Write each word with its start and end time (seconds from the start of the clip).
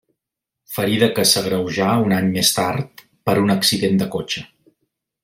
Ferida 0.77 1.09
que 1.19 1.25
s'agreujà 1.31 1.89
un 2.05 2.15
any 2.19 2.31
més 2.37 2.53
tard 2.55 3.05
per 3.29 3.37
un 3.43 3.55
accident 3.57 4.01
de 4.03 4.09
cotxe. 4.17 4.47